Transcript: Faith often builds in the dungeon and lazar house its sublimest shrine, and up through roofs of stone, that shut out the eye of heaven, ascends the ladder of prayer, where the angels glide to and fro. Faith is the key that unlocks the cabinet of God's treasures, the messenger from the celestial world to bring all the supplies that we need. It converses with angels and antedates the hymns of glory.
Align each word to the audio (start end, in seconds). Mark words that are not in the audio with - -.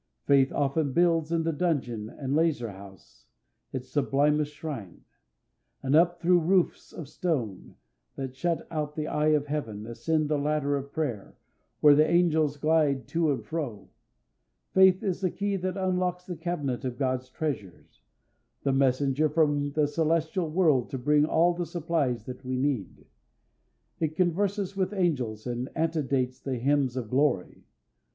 Faith 0.25 0.51
often 0.51 0.91
builds 0.93 1.31
in 1.31 1.43
the 1.43 1.53
dungeon 1.53 2.09
and 2.09 2.35
lazar 2.35 2.71
house 2.71 3.27
its 3.71 3.87
sublimest 3.89 4.51
shrine, 4.51 5.01
and 5.83 5.95
up 5.95 6.19
through 6.19 6.39
roofs 6.39 6.91
of 6.91 7.07
stone, 7.07 7.75
that 8.15 8.35
shut 8.35 8.65
out 8.71 8.95
the 8.95 9.05
eye 9.05 9.27
of 9.27 9.45
heaven, 9.45 9.85
ascends 9.85 10.27
the 10.29 10.39
ladder 10.39 10.75
of 10.75 10.91
prayer, 10.91 11.37
where 11.81 11.93
the 11.93 12.09
angels 12.09 12.57
glide 12.57 13.07
to 13.07 13.31
and 13.31 13.45
fro. 13.45 13.89
Faith 14.73 15.03
is 15.03 15.21
the 15.21 15.29
key 15.29 15.55
that 15.55 15.77
unlocks 15.77 16.25
the 16.25 16.35
cabinet 16.35 16.83
of 16.83 16.97
God's 16.97 17.29
treasures, 17.29 18.01
the 18.63 18.73
messenger 18.73 19.29
from 19.29 19.71
the 19.73 19.85
celestial 19.85 20.49
world 20.49 20.89
to 20.89 20.97
bring 20.97 21.25
all 21.25 21.53
the 21.53 21.63
supplies 21.67 22.25
that 22.25 22.43
we 22.43 22.57
need. 22.57 23.05
It 23.99 24.15
converses 24.15 24.75
with 24.75 24.93
angels 24.93 25.45
and 25.45 25.69
antedates 25.75 26.39
the 26.39 26.55
hymns 26.55 26.97
of 26.97 27.11
glory. 27.11 27.65